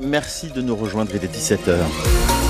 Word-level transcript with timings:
Merci 0.00 0.48
de 0.48 0.62
nous 0.62 0.76
rejoindre, 0.76 1.10
il 1.14 1.24
est 1.24 1.34
17h. 1.34 2.47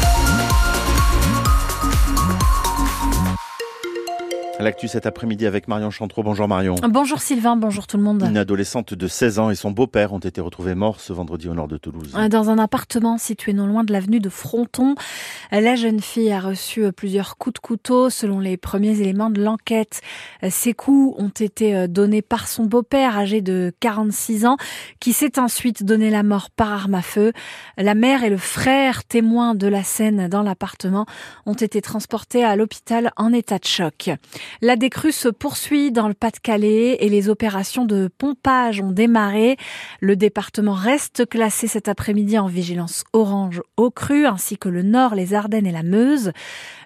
L'actu 4.61 4.89
cet 4.89 5.07
après-midi 5.07 5.47
avec 5.47 5.69
Marion 5.69 5.93
Chantreau. 5.93 6.25
Bonjour 6.25 6.49
Marion. 6.49 6.75
Bonjour 6.89 7.21
Sylvain, 7.21 7.55
bonjour 7.55 7.87
tout 7.87 7.97
le 7.97 8.03
monde. 8.03 8.25
Une 8.29 8.37
adolescente 8.37 8.93
de 8.93 9.07
16 9.07 9.39
ans 9.39 9.51
et 9.51 9.55
son 9.55 9.71
beau-père 9.71 10.13
ont 10.13 10.19
été 10.19 10.41
retrouvés 10.41 10.75
morts 10.75 11.01
ce 11.01 11.13
vendredi 11.13 11.49
au 11.49 11.55
nord 11.55 11.69
de 11.69 11.77
Toulouse. 11.77 12.13
Dans 12.29 12.51
un 12.51 12.59
appartement 12.59 13.19
situé 13.19 13.53
non 13.53 13.69
loin 13.69 13.85
de 13.85 13.93
l'avenue 13.93 14.19
de 14.19 14.29
Fronton, 14.29 14.97
la 15.53 15.77
jeune 15.77 16.01
fille 16.01 16.33
a 16.33 16.41
reçu 16.41 16.91
plusieurs 16.91 17.37
coups 17.37 17.55
de 17.55 17.59
couteau 17.61 18.11
selon 18.11 18.41
les 18.41 18.57
premiers 18.57 19.01
éléments 19.01 19.31
de 19.31 19.41
l'enquête. 19.41 20.01
Ces 20.49 20.75
coups 20.75 21.15
ont 21.23 21.29
été 21.29 21.87
donnés 21.87 22.23
par 22.23 22.49
son 22.49 22.65
beau-père 22.65 23.17
âgé 23.17 23.41
de 23.43 23.73
46 23.79 24.45
ans 24.45 24.57
qui 24.99 25.13
s'est 25.13 25.39
ensuite 25.39 25.85
donné 25.85 26.11
la 26.11 26.25
mort 26.25 26.51
par 26.51 26.73
arme 26.73 26.95
à 26.95 27.03
feu. 27.03 27.33
La 27.77 27.95
mère 27.95 28.25
et 28.25 28.31
le 28.31 28.39
frère 28.39 29.05
témoins 29.05 29.55
de 29.55 29.69
la 29.69 29.85
scène 29.85 30.27
dans 30.27 30.43
l'appartement 30.43 31.07
ont 31.47 31.55
été 31.55 31.81
transportés 31.81 32.43
à 32.43 32.57
l'hôpital 32.57 33.13
en 33.17 33.33
état 33.33 33.59
de 33.59 33.65
choc. 33.65 34.11
La 34.61 34.77
décrue 34.77 35.13
se 35.13 35.29
poursuit 35.29 35.93
dans 35.93 36.09
le 36.09 36.15
Pas-de-Calais 36.15 36.99
et 37.01 37.09
les 37.09 37.29
opérations 37.29 37.85
de 37.85 38.09
pompage 38.19 38.81
ont 38.81 38.93
démarré. 38.93 39.57
Le 40.01 40.17
département 40.17 40.73
reste 40.73 41.29
classé 41.29 41.67
cet 41.67 41.89
après-midi 41.89 42.39
en 42.39 42.47
vigilance 42.47 43.05
orange 43.13 43.63
au 43.77 43.91
cru, 43.91 44.27
ainsi 44.27 44.59
que 44.59 44.69
le 44.69 44.83
Nord, 44.83 45.15
les 45.15 45.35
Ardennes 45.35 45.67
et 45.67 45.73
la 45.73 45.83
Meuse. 45.83 46.33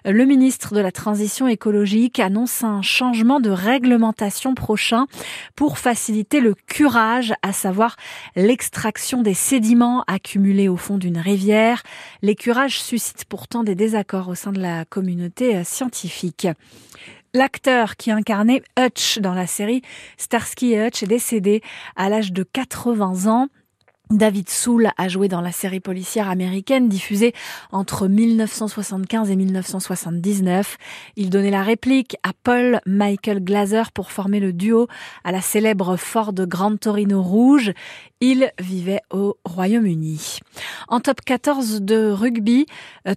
Le 0.05 0.25
ministre 0.25 0.75
de 0.75 0.81
la 0.81 0.91
Transition 0.91 1.47
écologique 1.47 2.19
annonce 2.19 2.63
un 2.63 2.81
changement 2.81 3.39
de 3.39 3.49
réglementation 3.49 4.53
prochain 4.53 5.07
pour 5.55 5.77
faciliter 5.77 6.39
le 6.39 6.55
curage, 6.55 7.33
à 7.41 7.53
savoir 7.53 7.95
l'extraction 8.35 9.21
des 9.21 9.33
sédiments 9.33 10.03
accumulés 10.07 10.69
au 10.69 10.77
fond 10.77 10.97
d'une 10.97 11.17
rivière. 11.17 11.83
Les 12.21 12.35
curages 12.35 12.81
suscitent 12.81 13.25
pourtant 13.25 13.63
des 13.63 13.75
désaccords 13.75 14.29
au 14.29 14.35
sein 14.35 14.51
de 14.51 14.61
la 14.61 14.85
communauté 14.85 15.63
scientifique. 15.63 16.47
L'acteur 17.35 17.95
qui 17.95 18.11
incarnait 18.11 18.61
Hutch 18.77 19.17
dans 19.17 19.33
la 19.33 19.47
série 19.47 19.81
Starsky 20.17 20.73
et 20.73 20.85
Hutch 20.85 21.01
est 21.01 21.07
décédé 21.07 21.63
à 21.95 22.07
l'âge 22.07 22.31
de 22.31 22.43
80 22.43 23.25
ans. 23.25 23.47
David 24.11 24.49
Soul 24.49 24.91
a 24.95 25.07
joué 25.07 25.27
dans 25.27 25.41
la 25.41 25.51
série 25.51 25.79
policière 25.79 26.29
américaine 26.29 26.87
diffusée 26.87 27.33
entre 27.71 28.07
1975 28.07 29.31
et 29.31 29.35
1979. 29.35 30.77
Il 31.15 31.31
donnait 31.31 31.49
la 31.49 31.63
réplique 31.63 32.17
à 32.21 32.33
Paul 32.43 32.79
Michael 32.85 33.43
Glaser 33.43 33.83
pour 33.95 34.11
former 34.11 34.39
le 34.39 34.53
duo 34.53 34.87
à 35.23 35.31
la 35.31 35.41
célèbre 35.41 35.97
Ford 35.97 36.33
Grand 36.33 36.77
Torino 36.77 37.23
Rouge. 37.23 37.73
Il 38.25 38.53
vivait 38.57 39.01
au 39.11 39.35
Royaume-Uni. 39.43 40.39
En 40.87 41.01
top 41.01 41.19
14 41.25 41.81
de 41.81 42.09
rugby, 42.09 42.67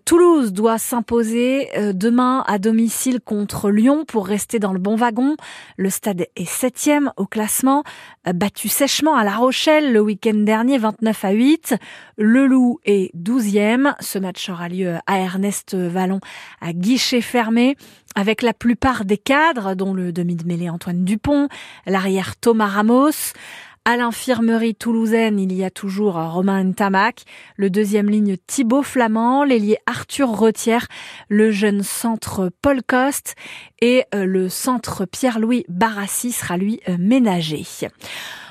Toulouse 0.04 0.52
doit 0.52 0.78
s'imposer 0.78 1.68
demain 1.94 2.42
à 2.48 2.58
domicile 2.58 3.20
contre 3.20 3.70
Lyon 3.70 4.04
pour 4.04 4.26
rester 4.26 4.58
dans 4.58 4.72
le 4.72 4.80
bon 4.80 4.96
wagon. 4.96 5.36
Le 5.76 5.90
stade 5.90 6.26
est 6.34 6.48
septième 6.48 7.12
au 7.16 7.26
classement, 7.26 7.84
battu 8.34 8.68
sèchement 8.68 9.14
à 9.14 9.22
La 9.22 9.36
Rochelle 9.36 9.92
le 9.92 10.00
week-end 10.00 10.34
dernier 10.34 10.76
29 10.76 11.24
à 11.24 11.30
8. 11.30 11.76
Le 12.18 12.48
Loup 12.48 12.80
est 12.84 13.14
12e. 13.16 13.94
Ce 14.00 14.18
match 14.18 14.48
aura 14.48 14.68
lieu 14.68 14.96
à 15.06 15.20
Ernest 15.20 15.76
Vallon 15.76 16.18
à 16.60 16.72
guichet 16.72 17.20
fermé 17.20 17.76
avec 18.16 18.40
la 18.40 18.54
plupart 18.54 19.04
des 19.04 19.18
cadres, 19.18 19.74
dont 19.74 19.92
le 19.92 20.10
demi 20.10 20.36
de 20.36 20.46
mêlée 20.46 20.70
Antoine 20.70 21.04
Dupont, 21.04 21.48
l'arrière 21.86 22.34
Thomas 22.36 22.66
Ramos. 22.66 23.34
À 23.88 23.96
l'infirmerie 23.96 24.74
toulousaine, 24.74 25.38
il 25.38 25.52
y 25.52 25.62
a 25.62 25.70
toujours 25.70 26.14
Romain 26.14 26.64
Ntamak, 26.64 27.22
le 27.54 27.70
deuxième 27.70 28.10
ligne 28.10 28.36
Thibaut 28.48 28.82
Flamand, 28.82 29.44
l'ailier 29.44 29.78
Arthur 29.86 30.28
Retière, 30.28 30.88
le 31.28 31.52
jeune 31.52 31.84
centre 31.84 32.50
Paul 32.62 32.82
Coste 32.82 33.36
et 33.80 34.02
le 34.12 34.48
centre 34.48 35.04
Pierre-Louis 35.04 35.66
Barassi 35.68 36.32
sera 36.32 36.56
lui 36.56 36.80
ménagé. 36.98 37.64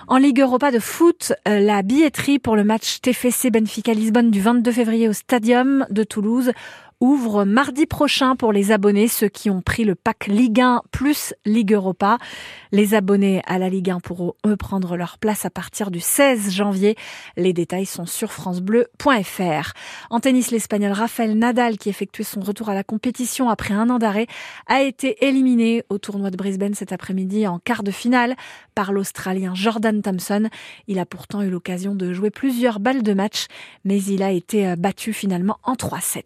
En 0.08 0.18
Ligue 0.18 0.42
Europa 0.42 0.70
de 0.70 0.78
foot, 0.78 1.34
la 1.48 1.82
billetterie 1.82 2.38
pour 2.38 2.56
le 2.56 2.64
match 2.64 3.02
TFC 3.02 3.50
Benfica 3.50 3.92
Lisbonne 3.92 4.30
du 4.30 4.40
22 4.40 4.72
février 4.72 5.10
au 5.10 5.14
Stadium 5.14 5.88
de 5.90 6.04
Toulouse 6.04 6.52
ouvre 7.02 7.44
mardi 7.44 7.86
prochain 7.86 8.36
pour 8.36 8.54
les 8.54 8.72
abonnés, 8.72 9.08
ceux 9.08 9.28
qui 9.28 9.50
ont 9.50 9.62
pris 9.62 9.84
le 9.84 9.96
pack 9.96 10.28
Ligue 10.28 10.62
1 10.62 10.82
plus 10.92 11.34
Ligue 11.46 11.74
Europa. 11.74 12.18
Les 12.72 12.94
abonnés 12.94 13.42
à 13.46 13.58
la 13.58 13.70
Ligue 13.70 13.90
1 13.90 14.00
pourront 14.00 14.34
eux 14.46 14.56
prendre 14.56 14.96
leur 14.96 15.18
place 15.18 15.46
à 15.46 15.50
partir 15.50 15.92
du 15.92 16.00
16 16.00 16.52
janvier. 16.52 16.96
Les 17.38 17.54
détails 17.54 17.86
sont 17.86 18.06
sur 18.06 18.32
francebleu.fr. 18.32 19.74
En 20.10 20.20
tennis, 20.20 20.52
l'Espagnol 20.52 20.94
Rafael 20.94 21.38
Nadal, 21.38 21.78
qui 21.78 21.90
effectuait 21.90 22.24
son 22.24 22.42
retour 22.42 22.70
à 22.70 22.74
la 22.74 22.84
compétition 22.84 23.50
après 23.50 23.74
un 23.74 23.90
an 23.90 24.00
d'arrêt, 24.00 24.28
a 24.68 24.82
été 24.82 25.26
éliminé 25.26 25.84
au 25.90 25.98
tournoi 25.98 26.32
de 26.32 26.38
Brisbane 26.38 26.74
cet 26.74 26.92
après-midi 26.92 27.46
en 27.48 27.60
quart 27.60 27.84
de 27.84 27.92
finale 27.92 28.36
par 28.74 28.92
l'Australien 28.92 29.54
Jordan 29.54 29.95
Thompson. 30.02 30.50
Il 30.88 31.00
a 31.00 31.06
pourtant 31.06 31.42
eu 31.42 31.50
l'occasion 31.50 31.96
de 31.96 32.14
jouer 32.14 32.30
plusieurs 32.30 32.80
balles 32.80 33.04
de 33.04 33.14
match, 33.14 33.46
mais 33.84 34.02
il 34.02 34.24
a 34.24 34.32
été 34.32 34.76
battu 34.76 35.14
finalement 35.14 35.58
en 35.64 35.74
3-7. 35.74 36.24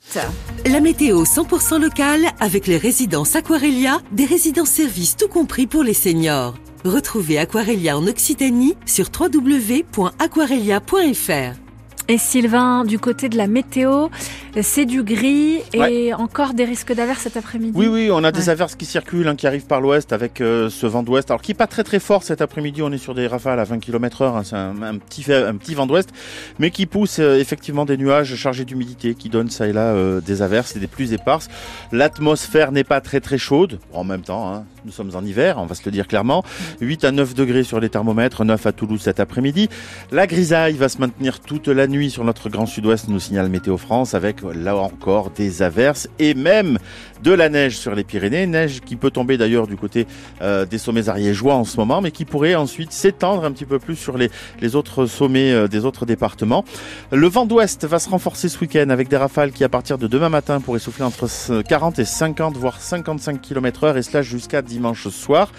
La 0.65 0.79
météo 0.79 1.23
100% 1.23 1.81
locale 1.81 2.27
avec 2.39 2.67
les 2.67 2.77
résidences 2.77 3.35
Aquarelia, 3.35 3.99
des 4.11 4.25
résidences 4.25 4.69
services 4.69 5.17
tout 5.17 5.27
compris 5.27 5.67
pour 5.67 5.83
les 5.83 5.93
seniors. 5.93 6.55
Retrouvez 6.85 7.37
Aquarelia 7.37 7.97
en 7.97 8.07
Occitanie 8.07 8.75
sur 8.85 9.09
www.aquarelia.fr. 9.17 11.59
Et 12.07 12.17
Sylvain, 12.17 12.85
du 12.85 12.97
côté 12.97 13.29
de 13.29 13.37
la 13.37 13.45
météo, 13.45 14.07
c'est 14.61 14.85
du 14.85 15.03
gris 15.03 15.59
et 15.73 15.79
ouais. 15.79 16.13
encore 16.13 16.53
des 16.53 16.65
risques 16.65 16.93
d'averses 16.93 17.21
cet 17.21 17.37
après-midi. 17.37 17.73
Oui, 17.75 17.87
oui, 17.87 18.09
on 18.11 18.23
a 18.23 18.31
des 18.31 18.43
ouais. 18.43 18.49
averses 18.49 18.75
qui 18.75 18.85
circulent, 18.85 19.27
hein, 19.27 19.35
qui 19.35 19.47
arrivent 19.47 19.65
par 19.65 19.81
l'ouest 19.81 20.13
avec 20.13 20.41
euh, 20.41 20.69
ce 20.69 20.85
vent 20.85 21.03
d'ouest. 21.03 21.29
Alors 21.31 21.41
qui 21.41 21.51
est 21.51 21.55
pas 21.55 21.67
très 21.67 21.83
très 21.83 21.99
fort 21.99 22.23
cet 22.23 22.41
après-midi, 22.41 22.81
on 22.81 22.91
est 22.91 22.97
sur 22.97 23.13
des 23.13 23.27
rafales 23.27 23.59
à 23.59 23.63
20 23.63 23.79
km 23.79 24.21
heure, 24.21 24.35
hein, 24.35 24.43
c'est 24.43 24.55
un, 24.55 24.81
un, 24.81 24.97
petit, 24.97 25.31
un 25.31 25.55
petit 25.55 25.75
vent 25.75 25.87
d'ouest, 25.87 26.09
mais 26.57 26.71
qui 26.71 26.85
pousse 26.85 27.19
euh, 27.19 27.39
effectivement 27.39 27.85
des 27.85 27.97
nuages 27.97 28.35
chargés 28.35 28.65
d'humidité, 28.65 29.15
qui 29.15 29.29
donnent 29.29 29.49
ça 29.49 29.67
et 29.67 29.73
là 29.73 29.93
euh, 29.93 30.21
des 30.21 30.41
averses 30.41 30.75
et 30.75 30.79
des 30.79 30.87
pluies 30.87 31.13
éparses. 31.13 31.47
L'atmosphère 31.91 32.71
n'est 32.71 32.83
pas 32.83 33.01
très 33.01 33.19
très 33.19 33.37
chaude, 33.37 33.79
en 33.93 34.03
même 34.03 34.21
temps, 34.21 34.51
hein, 34.53 34.65
nous 34.85 34.91
sommes 34.91 35.11
en 35.15 35.23
hiver, 35.23 35.57
on 35.57 35.65
va 35.65 35.75
se 35.75 35.83
le 35.85 35.91
dire 35.91 36.07
clairement. 36.07 36.43
8 36.81 37.03
à 37.03 37.11
9 37.11 37.33
degrés 37.33 37.63
sur 37.63 37.79
les 37.79 37.89
thermomètres, 37.89 38.45
9 38.45 38.65
à 38.65 38.71
Toulouse 38.71 39.01
cet 39.01 39.19
après-midi. 39.19 39.69
La 40.11 40.27
grisaille 40.27 40.75
va 40.75 40.89
se 40.89 40.99
maintenir 40.99 41.39
toute 41.39 41.67
la 41.67 41.87
nuit 41.87 42.09
sur 42.09 42.23
notre 42.23 42.49
grand 42.49 42.65
sud-ouest, 42.65 43.07
nous 43.07 43.19
signale 43.19 43.49
Météo 43.49 43.77
France, 43.77 44.13
avec 44.13 44.38
là 44.43 44.75
encore 44.75 45.29
des 45.31 45.61
averses 45.61 46.07
et 46.19 46.33
même 46.33 46.77
de 47.23 47.31
la 47.31 47.49
neige 47.49 47.77
sur 47.77 47.95
les 47.95 48.03
Pyrénées, 48.03 48.47
neige 48.47 48.81
qui 48.81 48.95
peut 48.95 49.11
tomber 49.11 49.37
d'ailleurs 49.37 49.67
du 49.67 49.75
côté 49.75 50.07
euh, 50.41 50.65
des 50.65 50.77
sommets 50.77 51.09
ariégeois 51.09 51.55
en 51.55 51.65
ce 51.65 51.77
moment, 51.77 52.01
mais 52.01 52.11
qui 52.11 52.25
pourrait 52.25 52.55
ensuite 52.55 52.91
s'étendre 52.91 53.43
un 53.43 53.51
petit 53.51 53.65
peu 53.65 53.79
plus 53.79 53.95
sur 53.95 54.17
les, 54.17 54.29
autres 54.75 55.05
sommets 55.05 55.51
euh, 55.51 55.67
des 55.67 55.85
autres 55.85 56.05
départements. 56.05 56.63
Le 57.11 57.27
vent 57.27 57.45
d'ouest 57.45 57.85
va 57.85 57.99
se 57.99 58.09
renforcer 58.09 58.49
ce 58.49 58.59
week-end 58.59 58.89
avec 58.89 59.09
des 59.09 59.17
rafales 59.17 59.51
qui 59.51 59.63
à 59.63 59.69
partir 59.69 59.97
de 59.97 60.07
demain 60.07 60.29
matin 60.29 60.61
pourraient 60.61 60.79
souffler 60.79 61.05
entre 61.05 61.27
40 61.61 61.99
et 61.99 62.05
50 62.05 62.55
voire 62.57 62.79
55 62.79 63.41
km 63.41 63.83
heure 63.83 63.97
et 63.97 64.03
cela 64.03 64.21
jusqu'à 64.21 64.61
dimanche 64.61 65.07
soir. 65.09 65.51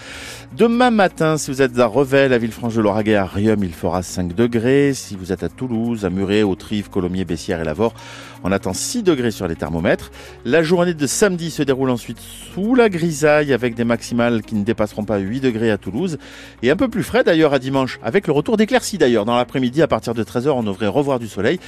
Demain 0.57 0.91
matin, 0.91 1.37
si 1.37 1.51
vous 1.51 1.61
êtes 1.61 1.77
à 1.79 1.85
Revel, 1.85 2.33
à 2.33 2.37
Villefranche-de-Lauragais, 2.37 3.15
à 3.15 3.25
Riom, 3.25 3.63
il 3.63 3.73
fera 3.73 4.03
5 4.03 4.35
degrés. 4.35 4.93
Si 4.93 5.15
vous 5.15 5.31
êtes 5.31 5.43
à 5.43 5.49
Toulouse, 5.49 6.05
à 6.05 6.09
Muret, 6.09 6.43
au 6.43 6.55
Trives, 6.55 6.89
Colomiers, 6.89 7.25
Bessières 7.25 7.61
et 7.61 7.63
Lavore, 7.63 7.93
on 8.43 8.51
attend 8.51 8.70
6 8.73 9.03
degrés 9.03 9.31
sur 9.31 9.47
les 9.47 9.55
thermomètres. 9.55 10.11
La 10.45 10.63
journée 10.63 10.93
de 10.93 11.07
samedi 11.07 11.51
se 11.51 11.63
déroule 11.63 11.89
ensuite 11.89 12.19
sous 12.19 12.75
la 12.75 12.89
grisaille 12.89 13.53
avec 13.53 13.75
des 13.75 13.83
maximales 13.83 14.41
qui 14.41 14.55
ne 14.55 14.63
dépasseront 14.63 15.03
pas 15.03 15.17
8 15.17 15.41
degrés 15.41 15.71
à 15.71 15.77
Toulouse 15.77 16.17
et 16.63 16.71
un 16.71 16.75
peu 16.75 16.87
plus 16.87 17.03
frais 17.03 17.23
d'ailleurs 17.23 17.53
à 17.53 17.59
dimanche 17.59 17.99
avec 18.03 18.27
le 18.27 18.33
retour 18.33 18.57
d'éclaircies 18.57 18.97
d'ailleurs. 18.97 19.25
Dans 19.25 19.35
l'après-midi 19.35 19.81
à 19.81 19.87
partir 19.87 20.13
de 20.13 20.23
13h 20.23 20.49
on 20.49 20.63
devrait 20.63 20.87
revoir 20.87 21.19
du 21.19 21.27
soleil 21.27 21.59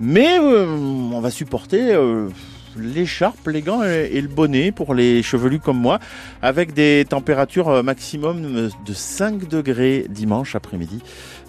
mais 0.00 0.38
euh, 0.38 0.66
on 0.66 1.20
va 1.20 1.30
supporter... 1.30 1.94
Euh 1.94 2.28
l'écharpe, 2.76 3.46
les 3.46 3.62
gants 3.62 3.82
et 3.82 4.20
le 4.20 4.28
bonnet 4.28 4.72
pour 4.72 4.94
les 4.94 5.22
chevelus 5.22 5.60
comme 5.60 5.78
moi, 5.78 5.98
avec 6.42 6.74
des 6.74 7.04
températures 7.08 7.82
maximum 7.82 8.70
de 8.84 8.92
5 8.92 9.48
degrés 9.48 10.06
dimanche 10.08 10.54
après-midi 10.54 11.02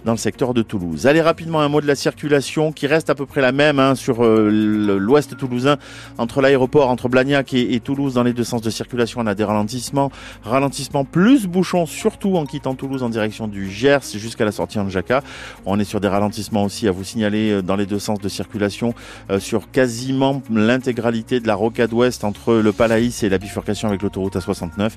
dans 0.05 0.13
le 0.13 0.17
secteur 0.17 0.53
de 0.53 0.61
Toulouse. 0.61 1.07
Allez 1.07 1.21
rapidement 1.21 1.61
un 1.61 1.67
mot 1.67 1.81
de 1.81 1.87
la 1.87 1.95
circulation 1.95 2.71
qui 2.71 2.87
reste 2.87 3.09
à 3.09 3.15
peu 3.15 3.25
près 3.25 3.41
la 3.41 3.51
même 3.51 3.79
hein, 3.79 3.95
sur 3.95 4.23
euh, 4.23 4.49
l'ouest 4.49 5.35
toulousain 5.37 5.77
entre 6.17 6.41
l'aéroport 6.41 6.89
entre 6.89 7.09
Blagnac 7.09 7.53
et, 7.53 7.79
Toulouse 7.79 8.13
dans 8.13 8.23
les 8.23 8.33
deux 8.33 8.43
sens 8.43 8.61
de 8.61 8.69
circulation 8.69 9.21
on 9.21 9.27
a 9.27 9.35
des 9.35 9.43
ralentissements 9.43 10.11
ralentissements 10.43 11.05
plus 11.05 11.47
bouchons 11.47 11.85
surtout 11.85 12.35
en 12.35 12.45
quittant 12.45 12.75
Toulouse 12.75 13.03
en 13.03 13.09
direction 13.09 13.47
du 13.47 13.69
Gers 13.69 13.99
jusqu'à 14.15 14.45
la 14.45 14.51
sortie 14.51 14.79
en 14.79 14.89
Jaca 14.89 15.21
on 15.65 15.79
est 15.79 15.85
sur 15.85 15.99
des 15.99 16.07
ralentissements 16.07 16.63
aussi 16.63 16.87
à 16.87 16.91
vous 16.91 17.03
signaler 17.03 17.61
dans 17.61 17.75
les 17.75 17.85
deux 17.85 17.99
sens 17.99 18.19
de 18.19 18.29
circulation 18.29 18.93
euh, 19.29 19.39
sur 19.39 19.71
quasiment 19.71 20.41
l'intégralité 20.51 21.08
de 21.11 21.47
la 21.47 21.55
rocade 21.55 21.91
ouest 21.91 22.23
entre 22.23 22.53
le 22.53 22.71
Palaïs 22.71 23.23
et 23.23 23.29
la 23.29 23.37
bifurcation 23.37 23.87
avec 23.87 24.03
l'autoroute 24.03 24.35
A69 24.35 24.91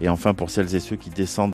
et 0.00 0.08
enfin 0.08 0.32
pour 0.32 0.50
celles 0.50 0.74
et 0.74 0.80
ceux 0.80 0.96
qui 0.96 1.10
descendent 1.10 1.46